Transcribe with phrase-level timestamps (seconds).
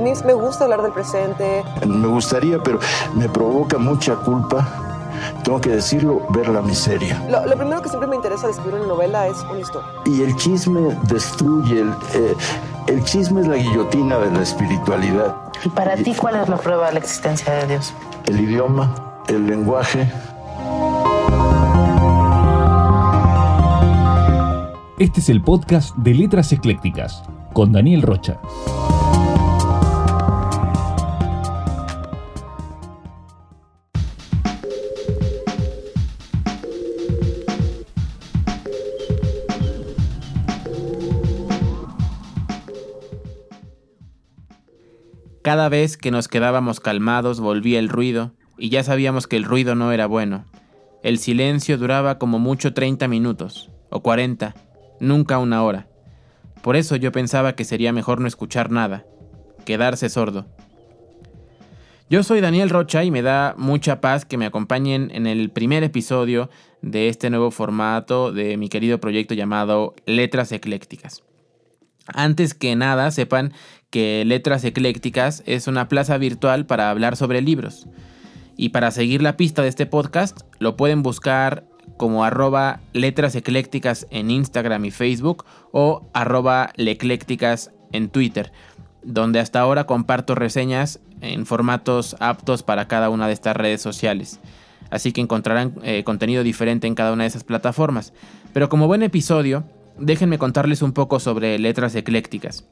[0.00, 1.62] A mí me gusta hablar del presente.
[1.86, 2.78] Me gustaría, pero
[3.14, 4.66] me provoca mucha culpa
[5.44, 7.22] tengo que decirlo, ver la miseria.
[7.28, 9.90] Lo, primero que siempre me interesa de escribir una novela es una historia.
[10.06, 12.34] Y el chisme destruye, el, eh,
[12.86, 15.36] el chisme es la guillotina de la espiritualidad.
[15.62, 17.92] ¿Y para ti cuál es la prueba de la existencia de Dios?
[18.24, 18.94] El idioma,
[19.28, 20.10] el lenguaje.
[24.98, 27.22] Este es el podcast de Letras Eclécticas
[27.52, 28.38] con Daniel Rocha.
[45.42, 49.74] Cada vez que nos quedábamos calmados volvía el ruido, y ya sabíamos que el ruido
[49.74, 50.44] no era bueno.
[51.02, 54.54] El silencio duraba como mucho 30 minutos, o 40,
[55.00, 55.88] nunca una hora.
[56.60, 59.06] Por eso yo pensaba que sería mejor no escuchar nada,
[59.64, 60.46] quedarse sordo.
[62.10, 65.84] Yo soy Daniel Rocha y me da mucha paz que me acompañen en el primer
[65.84, 66.50] episodio
[66.82, 71.22] de este nuevo formato de mi querido proyecto llamado Letras Eclécticas.
[72.06, 73.52] Antes que nada, sepan
[73.90, 77.86] que Letras Eclécticas es una plaza virtual para hablar sobre libros.
[78.56, 81.64] Y para seguir la pista de este podcast, lo pueden buscar
[81.96, 88.52] como arroba letras eclécticas en Instagram y Facebook o arroba leclécticas en Twitter,
[89.02, 94.40] donde hasta ahora comparto reseñas en formatos aptos para cada una de estas redes sociales.
[94.90, 98.12] Así que encontrarán eh, contenido diferente en cada una de esas plataformas.
[98.52, 99.64] Pero como buen episodio,
[99.98, 102.64] déjenme contarles un poco sobre letras eclécticas.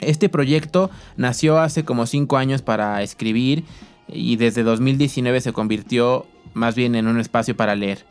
[0.00, 3.64] Este proyecto nació hace como 5 años para escribir
[4.08, 8.04] y desde 2019 se convirtió más bien en un espacio para leer.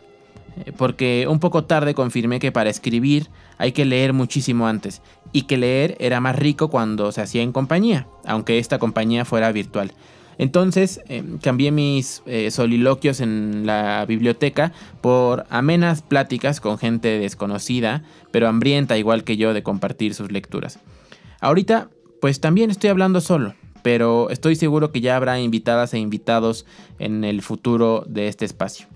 [0.65, 5.43] Eh, porque un poco tarde confirmé que para escribir hay que leer muchísimo antes y
[5.43, 9.93] que leer era más rico cuando se hacía en compañía, aunque esta compañía fuera virtual.
[10.37, 18.03] Entonces eh, cambié mis eh, soliloquios en la biblioteca por amenas pláticas con gente desconocida,
[18.31, 20.79] pero hambrienta igual que yo de compartir sus lecturas.
[21.43, 21.89] Ahorita,
[22.21, 26.65] pues también estoy hablando solo, pero estoy seguro que ya habrá invitadas e invitados
[26.99, 28.87] en el futuro de este espacio.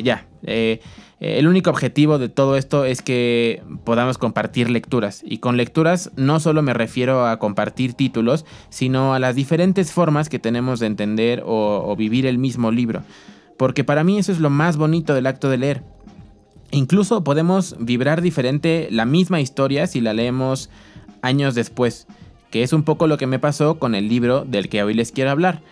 [0.03, 0.81] Ya, eh,
[1.19, 5.23] el único objetivo de todo esto es que podamos compartir lecturas.
[5.25, 10.29] Y con lecturas no solo me refiero a compartir títulos, sino a las diferentes formas
[10.29, 13.03] que tenemos de entender o, vivir el mismo libro.
[13.57, 15.83] Porque para mí eso es lo más bonito del acto de leer.
[16.71, 20.69] Incluso podemos vibrar diferente la misma historia si la leemos
[21.23, 22.07] años después,
[22.51, 25.13] que es un poco lo que me pasó con el libro del que hoy les
[25.13, 25.63] quiero hablar.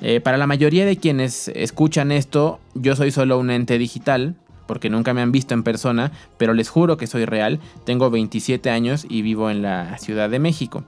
[0.00, 4.36] Eh, para la mayoría de quienes escuchan esto, yo soy solo un ente digital,
[4.72, 8.70] porque nunca me han visto en persona, pero les juro que soy real, tengo 27
[8.70, 10.82] años y vivo en la Ciudad de México.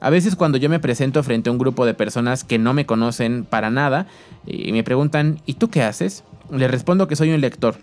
[0.00, 2.86] A veces cuando yo me presento frente a un grupo de personas que no me
[2.86, 4.06] conocen para nada
[4.46, 6.24] y me preguntan, ¿y tú qué haces?
[6.50, 7.76] Les respondo que soy un lector,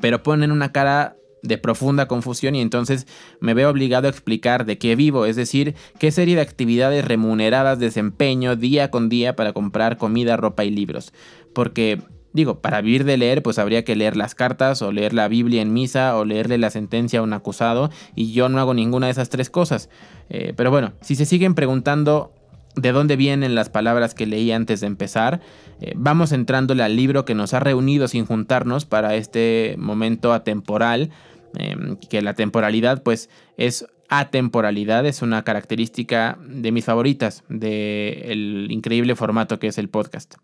[0.00, 3.06] pero ponen una cara de profunda confusión y entonces
[3.40, 7.78] me veo obligado a explicar de qué vivo, es decir, qué serie de actividades remuneradas
[7.78, 11.12] desempeño día con día para comprar comida, ropa y libros.
[11.52, 12.00] Porque
[12.34, 15.62] Digo, para vivir de leer, pues habría que leer las cartas o leer la Biblia
[15.62, 19.12] en misa o leerle la sentencia a un acusado y yo no hago ninguna de
[19.12, 19.88] esas tres cosas.
[20.30, 22.32] Eh, pero bueno, si se siguen preguntando
[22.74, 25.40] de dónde vienen las palabras que leí antes de empezar,
[25.80, 31.10] eh, vamos entrándole al libro que nos ha reunido sin juntarnos para este momento atemporal,
[31.54, 39.14] em, que la temporalidad pues es atemporalidad, es una característica de mis favoritas del increíble
[39.14, 40.34] formato que es el podcast.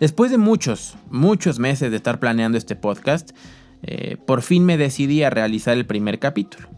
[0.00, 3.32] Después de muchos, muchos meses de estar planeando este podcast,
[3.82, 6.68] eh, por fin me decidí a realizar el primer capítulo.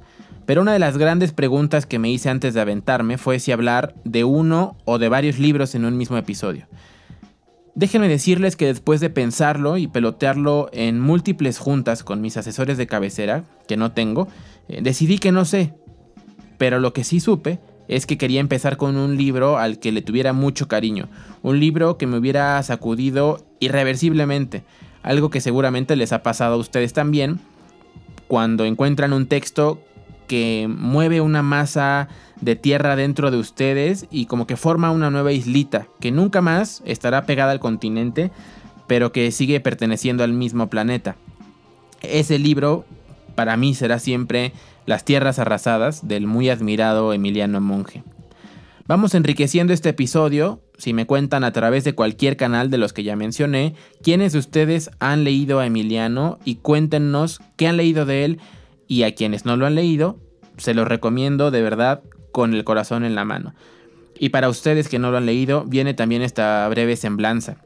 [0.44, 3.94] Pero una de las grandes preguntas que me hice antes de aventarme fue si hablar
[4.04, 6.66] de uno o de varios libros en un mismo episodio.
[7.76, 12.88] Déjenme decirles que después de pensarlo y pelotearlo en múltiples juntas con mis asesores de
[12.88, 14.26] cabecera, que no tengo,
[14.68, 15.74] eh, decidí que no sé.
[16.58, 20.02] Pero lo que sí supe es que quería empezar con un libro al que le
[20.02, 21.08] tuviera mucho cariño,
[21.42, 24.64] un libro que me hubiera sacudido irreversiblemente.
[25.02, 27.40] Algo que seguramente les ha pasado a ustedes también
[28.28, 29.82] cuando encuentran un texto
[30.26, 32.08] que mueve una masa
[32.40, 36.82] de tierra dentro de ustedes y como que forma una nueva islita que nunca más
[36.86, 38.30] estará pegada al continente,
[38.86, 41.16] pero que sigue perteneciendo al mismo planeta.
[42.00, 42.84] Ese libro
[43.34, 44.52] para mí será siempre
[44.86, 48.02] Las tierras arrasadas del muy admirado Emiliano Monge.
[48.86, 53.04] Vamos enriqueciendo este episodio, si me cuentan a través de cualquier canal de los que
[53.04, 58.24] ya mencioné, quiénes de ustedes han leído a Emiliano y cuéntenos qué han leído de
[58.24, 58.40] él
[58.88, 60.18] y a quienes no lo han leído,
[60.56, 62.02] se los recomiendo de verdad
[62.32, 63.54] con el corazón en la mano.
[64.18, 67.58] Y para ustedes que no lo han leído, viene también esta breve semblanza.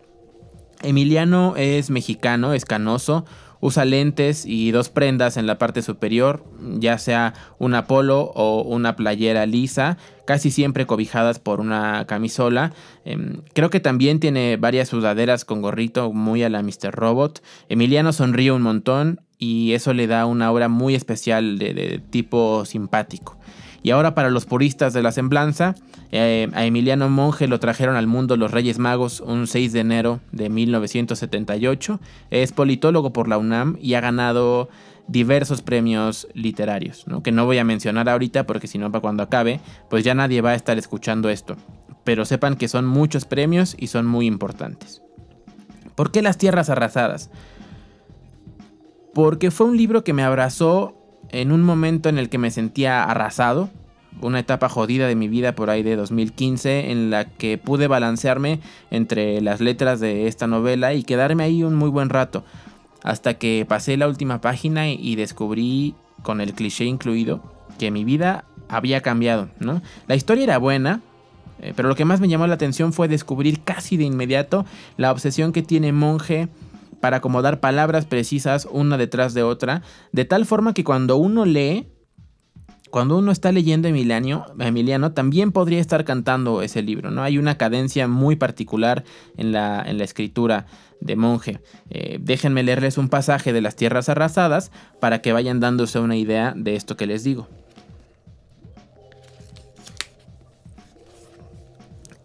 [0.82, 3.24] Emiliano es mexicano, es canoso,
[3.60, 6.44] usa lentes y dos prendas en la parte superior,
[6.78, 12.72] ya sea una polo o una playera lisa, casi siempre cobijadas por una camisola.
[13.04, 16.92] Em, creo que también tiene varias sudaderas con gorrito muy a la Mr.
[16.92, 17.42] Robot.
[17.68, 23.36] Emiliano sonríe un montón y eso le da una aura muy especial de tipo simpático.
[23.86, 25.76] Y ahora para los puristas de la semblanza,
[26.10, 30.18] eh, a Emiliano Monge lo trajeron al mundo los Reyes Magos un 6 de enero
[30.32, 32.00] de 1978.
[32.32, 34.68] Es politólogo por la UNAM y ha ganado
[35.06, 39.60] diversos premios literarios, que no voy a mencionar ahorita porque si no para cuando acabe,
[39.88, 41.56] pues ya nadie va a estar escuchando esto.
[42.02, 45.00] Pero sepan que son muchos premios y son muy importantes.
[45.94, 47.30] ¿Por qué Las Tierras Arrasadas?
[49.14, 50.95] Porque fue un libro que me abrazó
[51.30, 53.70] en un momento en el que me sentía arrasado,
[54.20, 58.60] una etapa jodida de mi vida por ahí de 2015 en la que pude balancearme
[58.90, 62.44] entre las letras de esta novela y quedarme ahí un muy buen rato,
[63.02, 67.42] hasta que pasé la última página y descubrí, con el cliché incluido,
[67.78, 69.82] que mi vida había cambiado, ¿no?
[70.08, 71.02] La historia era buena,
[71.60, 75.12] eh, pero lo que más me llamó la atención fue descubrir casi de inmediato la
[75.12, 76.48] obsesión que tiene Monje
[77.00, 79.82] para acomodar palabras precisas una detrás de otra,
[80.12, 81.88] de tal forma que cuando uno lee,
[82.90, 87.22] cuando uno está leyendo Emiliano, Emiliano también podría estar cantando ese libro, ¿no?
[87.22, 89.04] Hay una cadencia muy particular
[89.36, 90.66] en la, en la escritura
[91.00, 91.60] de Monje.
[91.90, 94.70] Eh, déjenme leerles un pasaje de las tierras arrasadas
[95.00, 97.48] para que vayan dándose una idea de esto que les digo.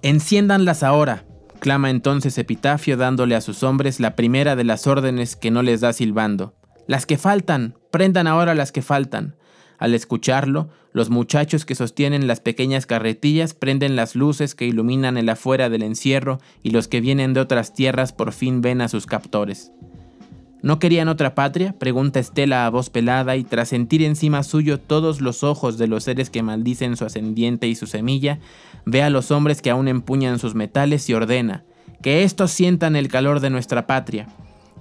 [0.03, 1.25] Enciéndanlas ahora,
[1.61, 5.79] Clama entonces Epitafio dándole a sus hombres la primera de las órdenes que no les
[5.79, 6.55] da silbando.
[6.87, 9.35] Las que faltan, prendan ahora las que faltan.
[9.77, 15.29] Al escucharlo, los muchachos que sostienen las pequeñas carretillas prenden las luces que iluminan el
[15.29, 19.05] afuera del encierro y los que vienen de otras tierras por fin ven a sus
[19.05, 19.71] captores.
[20.63, 21.73] ¿No querían otra patria?
[21.79, 26.03] pregunta Estela a voz pelada y tras sentir encima suyo todos los ojos de los
[26.03, 28.39] seres que maldicen su ascendiente y su semilla,
[28.85, 31.63] ve a los hombres que aún empuñan sus metales y ordena,
[32.01, 34.27] que éstos sientan el calor de nuestra patria.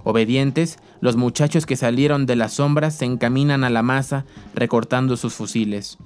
[0.03, 4.25] Obedientes, los muchachos que salieron de las sombras se encaminan a la masa
[4.55, 5.97] recortando sus fusiles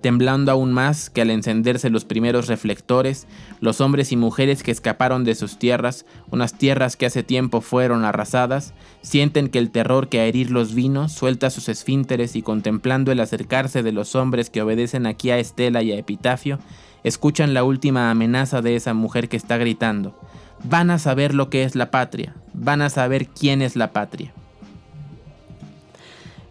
[0.00, 3.26] temblando aún más que al encenderse los primeros reflectores,
[3.60, 8.04] los hombres y mujeres que escaparon de sus tierras, unas tierras que hace tiempo fueron
[8.04, 8.72] arrasadas,
[9.02, 13.82] sienten que el terror que a herirlos vino suelta sus esfínteres y contemplando el acercarse
[13.82, 16.58] de los hombres que obedecen aquí a Estela y a Epitafio,
[17.04, 20.18] escuchan la última amenaza de esa mujer que está gritando.
[20.64, 24.32] Van a saber lo que es la patria, van a saber quién es la patria.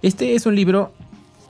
[0.01, 0.93] Este es un libro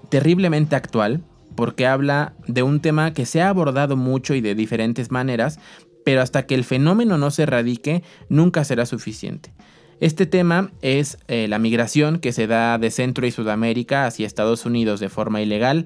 [0.09, 1.21] terriblemente actual,
[1.55, 5.59] porque habla de un tema que se ha abordado mucho y de diferentes maneras,
[6.03, 9.51] pero hasta que el fenómeno no se erradique, nunca será suficiente.
[9.99, 14.65] Este tema es eh, la migración que se da de Centro y Sudamérica hacia Estados
[14.65, 15.85] Unidos de forma ilegal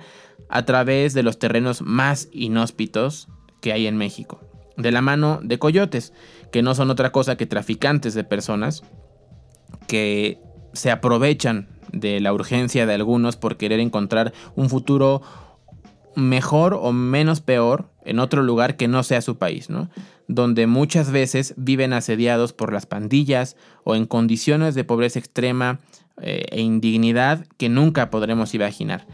[0.53, 3.27] a través de los terrenos más inhóspitos
[3.59, 4.39] que hay en México,
[4.77, 6.13] de la mano de coyotes,
[6.51, 8.83] que no son otra cosa que traficantes de personas
[9.87, 10.39] que
[10.73, 15.23] se aprovechan de la urgencia de algunos por querer encontrar un futuro
[16.15, 19.89] mejor o menos peor en otro lugar que no sea su país, ¿no?
[20.27, 25.79] Donde muchas veces viven asediados por las pandillas o en condiciones de pobreza extrema
[26.21, 29.07] eh, e indignidad que nunca podremos imaginar.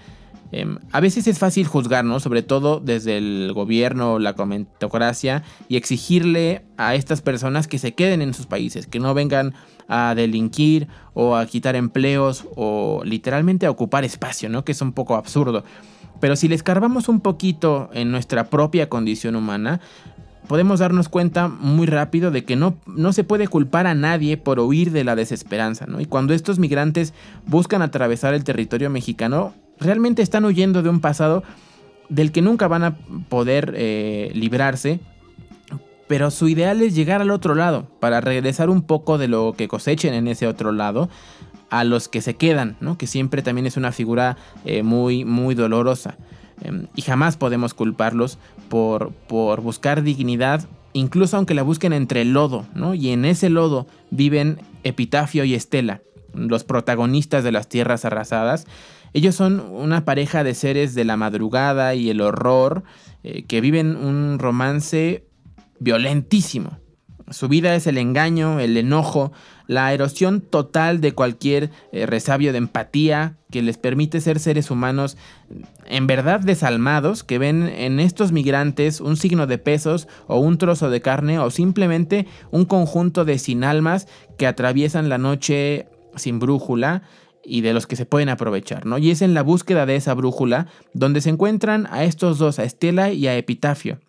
[0.51, 6.63] Em, a veces es fácil juzgarnos, sobre todo desde el gobierno la comentocracia, y exigirle
[6.77, 9.53] a estas personas que se queden en sus países, que no vengan
[9.87, 14.63] a delinquir o a quitar empleos o literalmente a ocupar espacio, ¿no?
[14.63, 15.63] Que es un poco absurdo.
[16.19, 19.79] Pero si le escarbamos un poquito en nuestra propia condición humana,
[20.47, 24.59] podemos darnos cuenta muy rápido de que no, no se puede culpar a nadie por
[24.59, 26.01] huir de la desesperanza, ¿no?
[26.01, 27.13] Y cuando estos migrantes
[27.45, 31.43] buscan atravesar el territorio mexicano, realmente están huyendo de un pasado
[32.09, 32.97] del que nunca van a
[33.29, 34.99] poder eh, librarse
[36.09, 39.67] pero su ideal es llegar al otro lado, para regresar un poco de lo que
[39.67, 41.07] cosechen en ese otro lado
[41.69, 42.97] a los que se quedan, ¿no?
[42.97, 46.17] que siempre también es una figura eh, muy, muy dolorosa.
[46.61, 52.33] Em, y jamás podemos culparlos por, por buscar dignidad, incluso aunque la busquen entre el
[52.33, 52.95] lodo, ¿no?
[52.95, 56.01] y en ese lodo viven Epitafio y Estela,
[56.33, 58.65] los protagonistas de las tierras arrasadas.
[59.13, 62.83] Ellos son una pareja de seres de la madrugada y el horror
[63.23, 65.25] eh, que viven un romance
[65.79, 66.79] violentísimo.
[67.31, 69.31] Su vida es el engaño, el enojo,
[69.67, 75.15] la erosión total de cualquier eh, resabio de empatía que les permite ser seres humanos
[75.85, 80.89] en verdad desalmados, que ven en estos migrantes un signo de pesos o un trozo
[80.89, 87.03] de carne o simplemente un conjunto de sin almas que atraviesan la noche sin brújula
[87.49, 88.97] y de los que se pueden aprovechar, ¿no?
[88.97, 92.63] Y es en la búsqueda de esa brújula donde se encuentran a estos dos, a
[92.63, 93.99] Estela y a Epitafio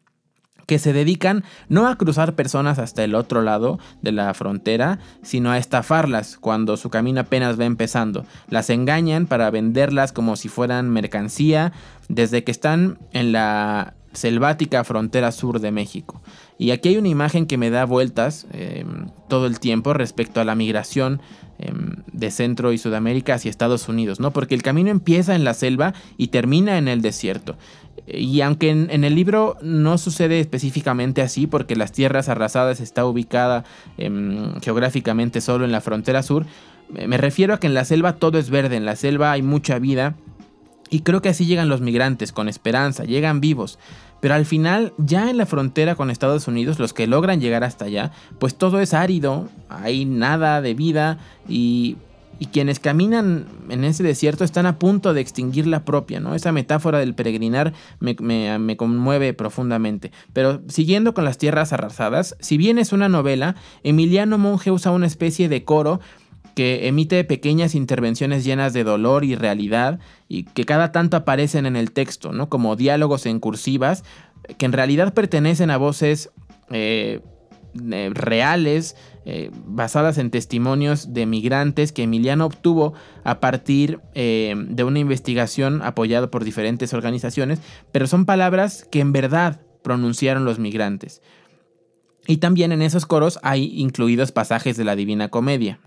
[0.71, 5.51] que se dedican no a cruzar personas hasta el otro lado de la frontera, sino
[5.51, 8.25] a estafarlas cuando su camino apenas va empezando.
[8.49, 11.73] Las engañan para venderlas como si fueran mercancía
[12.09, 16.23] desde que están en la selvática frontera sur de México.
[16.57, 20.45] Y aquí hay una imagen que me da vueltas em, todo el tiempo respecto a
[20.45, 21.21] la migración
[21.61, 24.33] em, de Centro y Sudamérica hacia Estados Unidos, ¿no?
[24.33, 27.57] Porque el camino empieza en la selva y termina en el desierto.
[28.07, 33.65] Y aunque en, el libro no sucede específicamente así, porque las tierras arrasadas está ubicada
[33.99, 36.47] em, geográficamente solo en la frontera sur,
[36.89, 39.79] me refiero a que en la selva todo es verde, en la selva hay mucha
[39.79, 40.17] vida.
[40.91, 43.79] Y creo que así llegan los migrantes, con esperanza, llegan vivos.
[44.21, 47.87] Pero al final, ya en la frontera con Estados Unidos, los que logran llegar hasta
[47.87, 51.97] allá, pues todo es árido, hay nada de vida y
[52.41, 56.35] y quienes caminan en ese desierto están a punto de extinguir la propia, ¿no?
[56.35, 60.11] Esa metáfora del peregrinar me, conmueve profundamente.
[60.33, 65.07] Pero siguiendo con las tierras arrasadas, si bien es una novela, Emiliano Monge usa una
[65.07, 66.01] especie de coro
[66.55, 71.77] que emite pequeñas intervenciones llenas de dolor y realidad y que cada tanto aparecen en
[71.77, 72.49] el texto, ¿no?
[72.49, 74.05] Como diálogos en cursivas
[74.59, 76.31] que en realidad pertenecen a voces
[76.71, 77.21] eh,
[77.93, 84.83] eh, reales eh, basadas en testimonios de migrantes que Emiliano obtuvo a partir eh, de
[84.83, 87.61] una investigación apoyada por diferentes organizaciones,
[87.93, 91.23] pero son palabras que en verdad pronunciaron los migrantes.
[92.27, 95.79] Y también en esos coros hay incluidos pasajes de la Divina Comedia.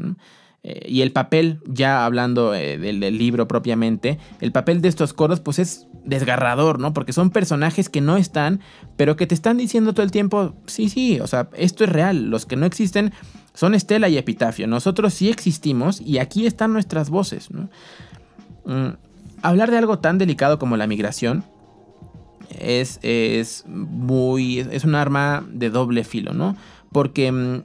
[0.63, 5.41] Eh, y el papel, ya hablando del, del, libro propiamente, el papel de estos coros
[5.41, 6.93] pues es desgarrador, ¿no?
[6.93, 8.61] Porque son personajes que no están,
[8.95, 12.29] pero que te están diciendo todo el tiempo, sí, sí, o sea, esto es real,
[12.29, 13.11] los que no existen
[13.53, 17.69] son Estela y Epitafio, nosotros sí existimos y aquí están nuestras voces, ¿no?
[18.65, 18.95] Mm,
[19.41, 21.43] hablar de algo tan delicado como la migración
[22.59, 26.55] es, es muy, es un arma de doble filo, ¿no?
[26.91, 27.63] Porque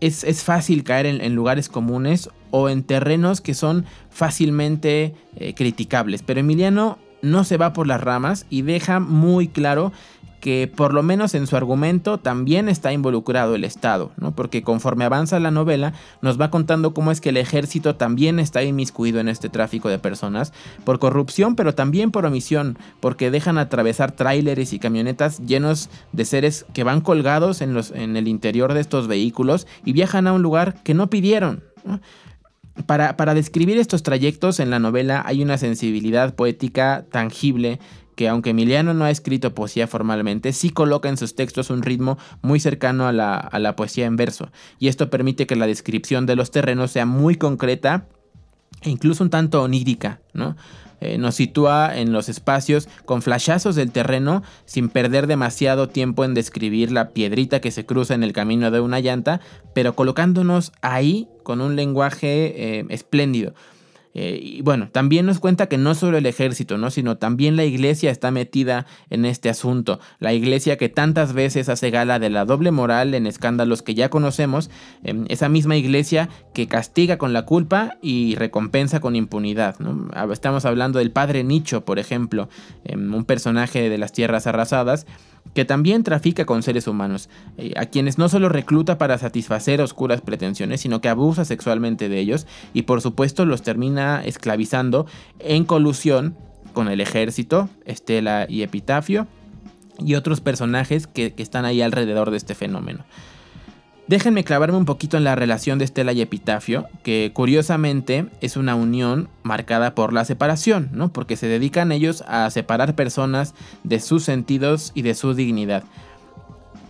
[0.00, 6.22] mm, es, fácil caer en, lugares comunes o en terrenos que son fácilmente eh, criticables.
[6.22, 9.92] Pero Emiliano no se va por las ramas y deja muy claro
[10.40, 14.32] que por lo menos en su argumento también está involucrado el Estado, ¿no?
[14.32, 18.62] porque conforme avanza la novela nos va contando cómo es que el ejército también está
[18.62, 20.52] inmiscuido en este tráfico de personas,
[20.84, 26.66] por corrupción pero también por omisión, porque dejan atravesar tráileres y camionetas llenos de seres
[26.72, 30.42] que van colgados en, los, en el interior de estos vehículos y viajan a un
[30.42, 31.62] lugar que no pidieron.
[32.86, 37.80] Para, describir estos trayectos en la novela hay una sensibilidad poética tangible
[38.18, 42.18] que aunque Emiliano no ha escrito poesía formalmente, sí coloca en sus textos un ritmo
[42.42, 46.26] muy cercano a la, a la poesía en verso, y esto permite que la descripción
[46.26, 48.08] de los terrenos sea muy concreta
[48.82, 50.56] e incluso un tanto onírica, ¿no?
[51.00, 56.34] Eh, nos sitúa en los espacios con flashazos del terreno sin perder demasiado tiempo en
[56.34, 59.40] describir la piedrita que se cruza en el camino de una llanta,
[59.74, 63.54] pero colocándonos ahí con un lenguaje eh, espléndido.
[64.14, 66.90] Eh, y bueno, también nos cuenta que no solo el ejército, ¿no?
[66.90, 70.00] sino también la iglesia está metida en este asunto.
[70.18, 74.08] La iglesia que tantas veces hace gala de la doble moral en escándalos que ya
[74.08, 74.70] conocemos,
[75.02, 79.76] em, esa misma iglesia que castiga con la culpa y recompensa con impunidad.
[80.32, 82.48] Estamos hablando del padre Nicho, por ejemplo,
[82.84, 85.06] em, un personaje de las tierras arrasadas
[85.54, 90.20] que también trafica con seres humanos, eh, a quienes no solo recluta para satisfacer oscuras
[90.20, 95.06] pretensiones, sino que abusa sexualmente de ellos y por supuesto los termina esclavizando
[95.38, 96.36] en colusión
[96.72, 99.26] con el ejército, Estela y Epitafio,
[99.98, 103.04] y otros personajes que están ahí alrededor de este fenómeno.
[104.08, 108.74] Déjenme clavarme un poquito en la relación de Estela y Epitafio, que curiosamente es una
[108.74, 111.12] unión marcada por la separación, ¿no?
[111.12, 115.84] Porque se dedican ellos a separar personas de sus sentidos y de su dignidad.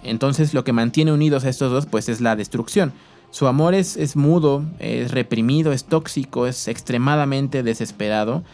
[0.04, 2.92] entonces lo que mantiene unidos a estos dos pues es la destrucción.
[3.30, 8.44] Su amor es, es mudo, es reprimido, es tóxico, es extremadamente desesperado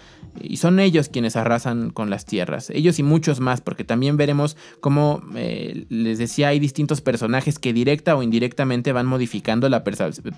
[0.41, 4.57] y son ellos quienes arrasan con las tierras, ellos y muchos más, porque también veremos
[4.81, 9.85] cómo, eh, les decía, hay distintos personajes que directa o indirectamente van modificando la,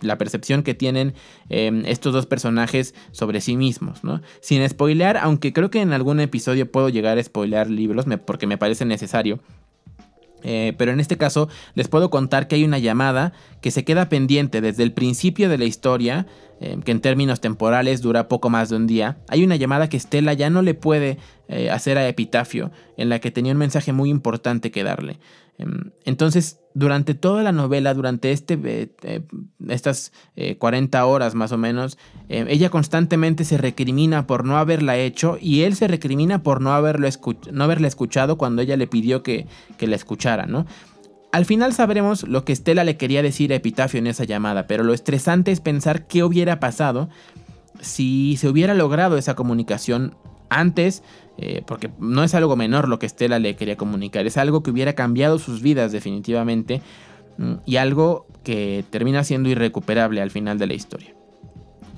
[0.02, 1.14] la percepción que tienen
[1.48, 4.20] em, estos dos personajes sobre sí mismos, ¿no?
[4.40, 8.58] Sin spoilear, aunque creo que en algún episodio puedo llegar a spoilear libros, porque me
[8.58, 9.40] parece necesario.
[10.48, 14.08] Eh, pero en este caso les puedo contar que hay una llamada que se queda
[14.08, 16.28] pendiente desde el principio de la historia,
[16.60, 19.18] eh, que en términos temporales dura poco más de un día.
[19.26, 23.18] Hay una llamada que Stella ya no le puede eh, hacer a Epitafio, en la
[23.18, 25.18] que tenía un mensaje muy importante que darle.
[25.58, 29.22] Em, entonces, durante toda la novela, durante este, eh, eh,
[29.66, 30.12] estas
[30.58, 31.96] 40 eh, horas más o menos,
[32.28, 37.08] ella constantemente se recrimina por no haberla hecho y él se recrimina por no, haberlo
[37.50, 39.46] no haberla escuchado cuando ella le pidió que,
[39.78, 40.66] que la escuchara, ¿no?
[41.32, 44.84] Al final sabremos lo que Estela le quería decir a Epitafio en esa llamada, pero
[44.84, 47.08] lo estresante es pensar qué hubiera pasado
[47.80, 50.14] si se hubiera logrado esa comunicación
[50.48, 51.02] antes
[51.38, 54.70] eh, porque no es algo menor lo que Estela le quería comunicar, es algo que
[54.70, 56.80] hubiera cambiado sus vidas definitivamente
[57.36, 61.14] mm, y algo que termina siendo irrecuperable al final de la historia.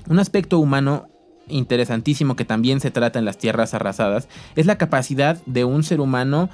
[0.09, 1.07] Un aspecto humano
[1.47, 6.01] interesantísimo que también se trata en las tierras arrasadas es la capacidad de un ser
[6.01, 6.49] humano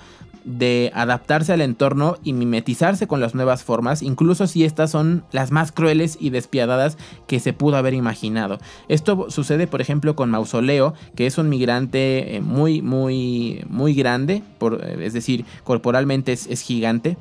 [0.45, 5.51] de adaptarse al entorno y mimetizarse con las nuevas formas, incluso si estas son las
[5.51, 6.97] más crueles y despiadadas
[7.27, 8.59] que se pudo haber imaginado.
[8.87, 14.43] Esto sucede, por ejemplo, con Mausoleo, que es un migrante eh, muy, muy, muy grande,
[14.61, 17.17] eh, es decir, corporalmente es, es gigante,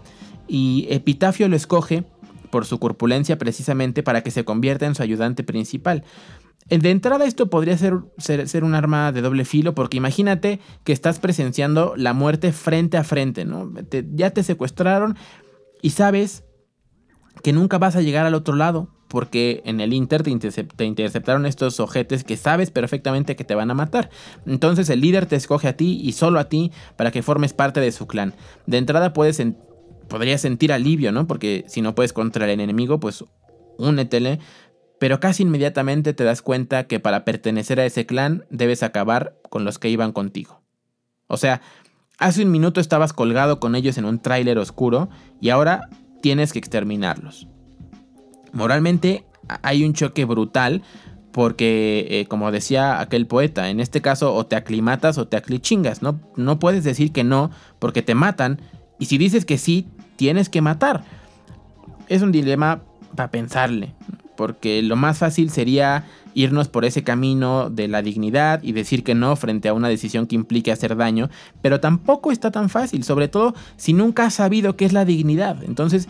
[0.46, 2.04] y Epitafio lo escoge
[2.50, 6.04] por su corpulencia precisamente para que se convierta en su ayudante principal.
[6.68, 11.18] De entrada esto podría ser, ser, un arma de doble filo porque imagínate que estás
[11.18, 13.70] presenciando la muerte frente a frente, ¿no?
[14.14, 15.16] ya te secuestraron
[15.82, 16.44] y sabes
[17.42, 21.78] que nunca vas a llegar al otro lado porque en el Inter te, interceptaron estos
[21.78, 24.10] ojetes que sabes perfectamente que te van a matar.
[24.46, 27.80] Entonces el líder te escoge a ti y solo a ti para que formes parte
[27.80, 28.34] de su clan.
[28.66, 29.40] De entrada puedes
[30.08, 31.26] podrías sentir alivio, ¿no?
[31.26, 33.24] Porque si no puedes contra el enemigo, pues
[33.78, 34.40] únetele
[35.04, 39.66] pero casi inmediatamente te das cuenta que para pertenecer a ese clan debes acabar con
[39.66, 40.62] los que iban contigo.
[41.26, 41.60] O sea,
[42.16, 45.10] hace un minuto estabas colgado con ellos en un tráiler oscuro
[45.42, 45.90] y ahora
[46.22, 47.48] tienes que exterminarlos.
[48.54, 49.26] Moralmente
[49.60, 50.80] hay un choque brutal
[51.32, 56.00] porque, eh, como decía aquel poeta, en este caso o te aclimatas o te aclichingas,
[56.00, 56.18] ¿no?
[56.36, 58.58] No puedes decir que no porque te matan
[58.98, 59.86] y si dices que sí,
[60.16, 61.04] tienes que matar.
[62.08, 63.92] Es un dilema para pensarle
[64.36, 69.14] porque lo más fácil sería irnos por ese camino de la dignidad y decir que
[69.14, 71.30] no frente a una decisión que implique hacer daño,
[71.62, 75.62] pero tampoco está tan fácil, sobre todo si nunca has sabido qué es la dignidad.
[75.64, 76.08] Entonces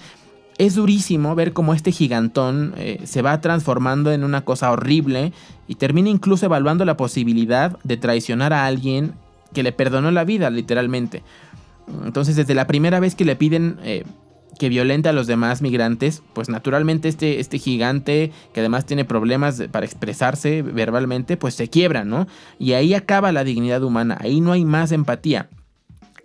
[0.58, 5.32] es durísimo ver cómo este gigantón eh, se va transformando en una cosa horrible
[5.66, 9.14] y termina incluso evaluando la posibilidad de traicionar a alguien
[9.52, 11.22] que le perdonó la vida, literalmente.
[12.04, 14.04] Entonces, desde la primera vez que le piden eh,
[14.58, 19.62] que violenta a los demás migrantes, pues naturalmente este, este gigante, que además tiene problemas
[19.70, 22.26] para expresarse verbalmente, pues se quiebra, ¿no?
[22.58, 25.48] Y ahí acaba la dignidad humana, ahí no hay más empatía.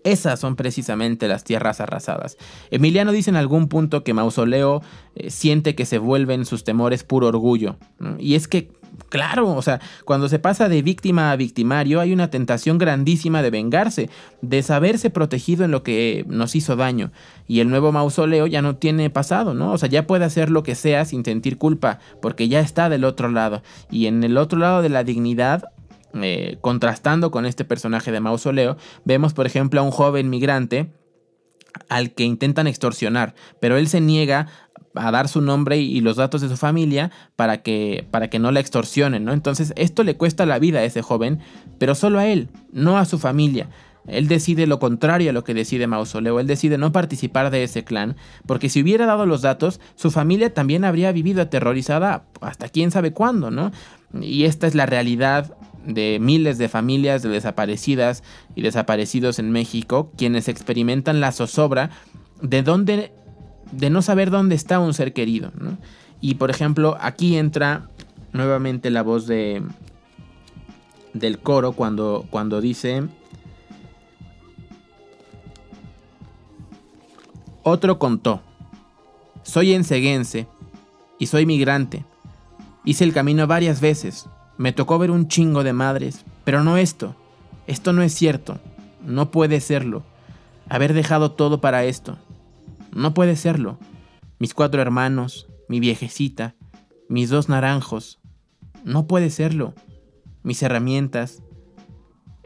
[0.03, 2.37] Esas son precisamente las tierras arrasadas.
[2.71, 4.81] Emiliano dice en algún punto que Mausoleo
[5.15, 7.75] eh, siente que se vuelven sus temores puro orgullo.
[8.17, 8.71] Y es que
[9.09, 13.49] Claro, o sea, cuando se pasa de víctima a victimario hay una tentación grandísima de
[13.49, 14.09] vengarse,
[14.41, 17.11] de saberse protegido en lo que nos hizo daño.
[17.47, 19.71] Y el nuevo mausoleo ya no tiene pasado, ¿no?
[19.71, 23.03] O sea, ya puede hacer lo que sea sin sentir culpa, porque ya está del
[23.03, 23.63] otro lado.
[23.89, 25.63] Y en el otro lado de la dignidad
[26.13, 30.91] eh, contrastando con este personaje de mausoleo, vemos por ejemplo a un joven migrante
[31.87, 34.47] al que intentan extorsionar, pero él se niega
[34.95, 38.51] a dar su nombre y los datos de su familia para que, para que no
[38.51, 39.33] la extorsionen, ¿no?
[39.33, 41.39] Entonces esto le cuesta la vida a ese joven,
[41.77, 43.69] pero solo a él, no a su familia.
[44.07, 47.83] Él decide lo contrario a lo que decide Mausoleo, él decide no participar de ese
[47.83, 52.91] clan, porque si hubiera dado los datos, su familia también habría vivido aterrorizada hasta quién
[52.91, 53.71] sabe cuándo, ¿no?
[54.19, 58.23] Y esta es la realidad de miles de familias de desaparecidas
[58.55, 61.91] y desaparecidos en México, quienes experimentan la zozobra
[62.41, 63.11] de dónde
[63.71, 65.51] de no saber dónde está un ser querido.
[66.21, 67.89] Y por ejemplo, aquí entra
[68.33, 69.63] nuevamente la voz de
[71.13, 73.03] del coro cuando, cuando dice
[77.63, 78.41] Otro contó,
[79.43, 80.47] soy enseguense
[81.19, 82.05] y soy migrante.
[82.85, 84.27] Hice el camino varias veces,
[84.57, 87.15] me tocó ver un chingo de madres, pero no esto,
[87.67, 88.57] esto no es cierto,
[89.05, 90.03] no puede serlo,
[90.69, 92.17] haber dejado todo para esto.
[92.93, 93.79] No puede serlo.
[94.39, 96.55] Mis cuatro hermanos, mi viejecita,
[97.07, 98.19] mis dos naranjos.
[98.83, 99.73] No puede serlo.
[100.43, 101.43] Mis herramientas.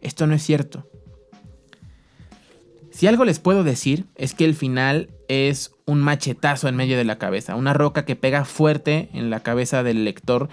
[0.01, 0.89] Esto no es cierto.
[2.93, 7.03] Si algo les puedo decir es que el final es un machetazo en medio de
[7.03, 10.47] la cabeza, una roca que pega fuerte en la cabeza del lector.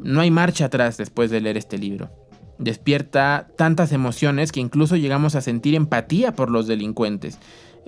[0.00, 2.10] No hay marcha atrás después de leer este libro.
[2.58, 7.38] Despierta tantas emociones que incluso llegamos a sentir empatía por los delincuentes.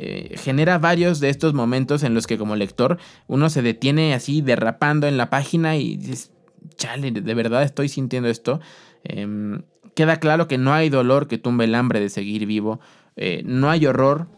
[0.01, 4.43] Eh, genera varios de estos momentos en los que como lector uno se detiene así
[4.43, 6.31] derrapando en la página y dices,
[6.77, 8.61] chale, de verdad estoy sintiendo esto.
[9.03, 9.63] Em,
[9.95, 12.81] queda claro que no hay dolor que tumbe el hambre de seguir vivo
[13.21, 14.29] eh, no hay horror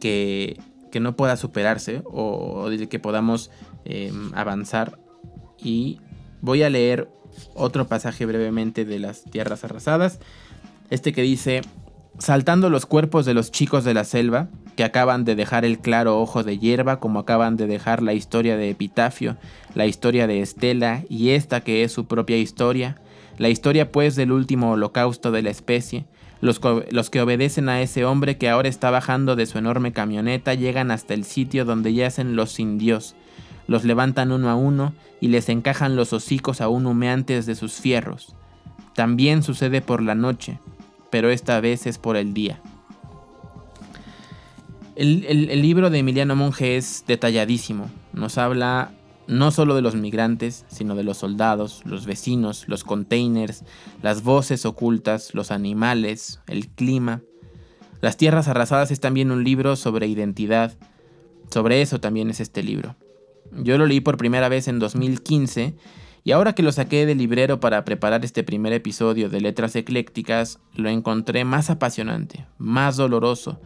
[0.00, 0.58] que,
[0.98, 3.52] no pueda superarse o, de que podamos
[3.84, 4.98] em, avanzar.
[5.62, 6.00] Y
[6.40, 7.08] voy a leer
[7.54, 10.18] otro pasaje brevemente de las tierras arrasadas.
[10.90, 11.60] Este que dice,
[12.18, 16.20] saltando los cuerpos de los chicos de la selva, que acaban de dejar el claro
[16.20, 19.36] ojo de hierba, como acaban de dejar la historia de Epitafio,
[19.74, 23.00] la historia de Estela y esta que es su propia historia,
[23.38, 26.06] la historia pues del último holocausto de la especie,
[26.40, 30.90] los, que obedecen a ese hombre que ahora está bajando de su enorme camioneta llegan
[30.90, 33.16] hasta el sitio donde yacen los indios.
[33.66, 38.36] Los levantan uno a uno y les encajan los hocicos aún humeantes de sus fierros.
[38.94, 40.60] También sucede por la noche,
[41.10, 42.60] pero esta vez es por el día.
[44.96, 47.88] El, el libro de Emiliano Monge es detalladísimo.
[48.12, 48.92] Nos habla
[49.28, 53.62] no solo de los migrantes, sino de los soldados, los vecinos, los containers,
[54.02, 57.22] las voces ocultas, los animales, el clima.
[58.00, 60.72] Las tierras arrasadas es también un libro sobre identidad.
[61.50, 62.96] Sobre eso también es este libro.
[63.52, 65.74] Yo lo leí por primera vez en 2015
[66.28, 70.60] y ahora que lo saqué del librero para preparar este primer episodio de Letras Eclécticas,
[70.74, 73.62] lo encontré más apasionante, más doloroso.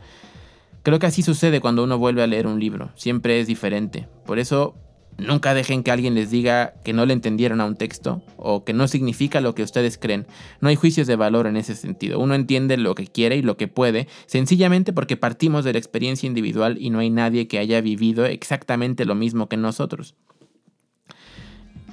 [0.85, 4.07] Creo que así sucede cuando uno vuelve a leer un libro, siempre es diferente.
[4.25, 4.77] Por eso
[5.18, 8.72] Nunca dejen que alguien les diga que no le entendieron a un texto o que
[8.72, 10.27] no significa lo que ustedes creen.
[10.61, 12.18] No hay juicios de valor en ese sentido.
[12.18, 16.27] Uno entiende lo que quiere y lo que puede, sencillamente porque partimos de la experiencia
[16.27, 20.14] individual y no hay nadie que haya vivido exactamente lo mismo que nosotros.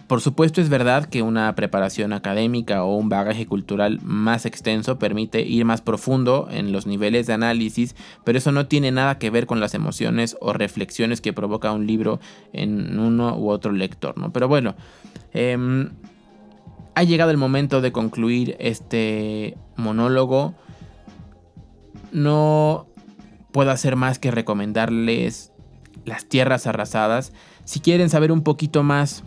[0.10, 5.42] Por supuesto es verdad que una preparación académica o un bagaje cultural más extenso permite
[5.42, 9.46] ir más profundo en los niveles de análisis, pero eso no tiene nada que ver
[9.46, 12.20] con las emociones o reflexiones que provoca un libro
[12.54, 14.34] en uno u otro lector, ¿no?
[14.34, 14.74] Pero bueno,
[15.32, 15.92] em,
[16.96, 20.56] ha llegado el momento de concluir este monólogo.
[22.12, 22.88] No
[23.52, 25.52] puedo hacer más que recomendarles
[26.04, 27.32] las tierras arrasadas.
[27.64, 29.24] Si quieren saber un poquito más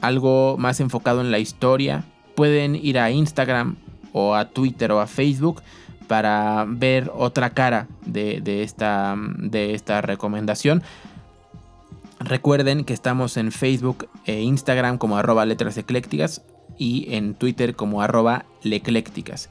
[0.00, 2.04] algo más enfocado en la historia,
[2.34, 3.76] pueden ir a Instagram
[4.12, 5.62] o a Twitter o a Facebook
[6.06, 10.82] para ver otra cara de, esta, de esta recomendación.
[12.20, 16.42] Recuerden que estamos en Facebook e Instagram como arroba letras eclécticas
[16.78, 19.50] y en Twitter como arroba leclécticas.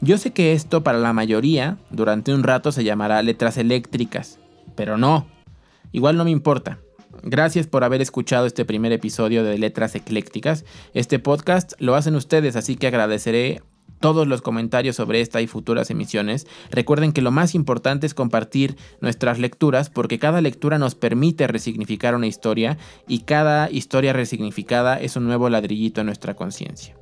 [0.00, 4.38] Yo sé que esto para la mayoría durante un rato se llamará letras eléctricas,
[4.74, 5.26] pero no,
[5.92, 6.78] igual no me importa.
[7.22, 10.64] Gracias por haber escuchado este primer episodio de Letras Eclécticas.
[10.94, 13.60] Este podcast lo hacen ustedes, así que agradeceré
[14.00, 16.46] todos los comentarios sobre esta y futuras emisiones.
[16.70, 22.14] Recuerden que lo más importante es compartir nuestras lecturas porque cada lectura nos permite resignificar
[22.14, 26.99] una historia y cada historia resignificada es un nuevo ladrillito en nuestra conciencia.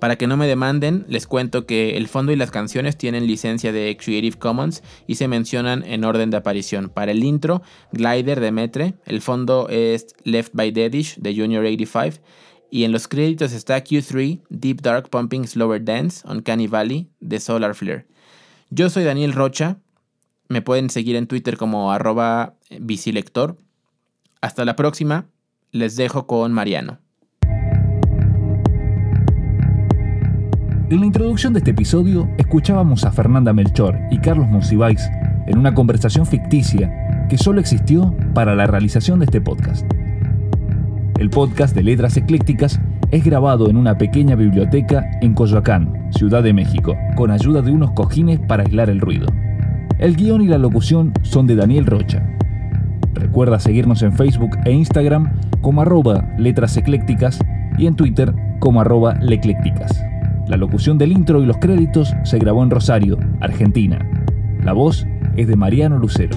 [0.00, 3.70] Para que no me demanden, les cuento que el fondo y las canciones tienen licencia
[3.70, 6.88] de Creative Commons y se mencionan en orden de aparición.
[6.88, 7.60] Para el intro,
[7.92, 12.24] Glider de Metre, el fondo es Left by Deadish de Junior 85
[12.70, 17.38] y en los créditos está Q3, Deep Dark Pumping Slower Dance on Canny Valley de
[17.38, 18.06] Solar Flare.
[18.70, 19.80] Yo soy Daniel Rocha,
[20.48, 23.58] me pueden seguir en Twitter como arroba bicilector.
[24.40, 25.26] Hasta la próxima,
[25.72, 27.00] les dejo con Mariano.
[30.90, 35.08] En la introducción de este episodio escuchábamos a Fernanda Melchor y Carlos Monsiváis
[35.46, 39.86] en una conversación ficticia que solo existió para la realización de este podcast.
[41.20, 42.80] El podcast de Letras Eclécticas
[43.12, 47.92] es grabado en una pequeña biblioteca en Coyoacán, Ciudad de México, con ayuda de unos
[47.92, 49.28] cojines para aislar el ruido.
[50.00, 52.28] El guion y la locución son de Daniel Rocha.
[53.14, 57.38] Recuerda seguirnos en Facebook e Instagram como arroba letras eclécticas
[57.78, 60.09] y en Twitter como arroba leclécticas.
[60.50, 64.04] La locución del intro y los créditos se grabó en Rosario, Argentina.
[64.64, 66.36] La voz es de Mariano Lucero.